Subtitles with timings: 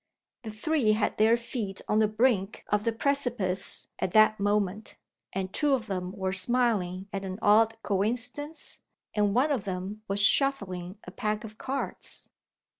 [0.41, 4.95] The three had their feet on the brink of the precipice at that moment.
[5.31, 8.81] And two of them were smiling at an odd coincidence;
[9.13, 12.29] and one of them was shuffling a pack of cards!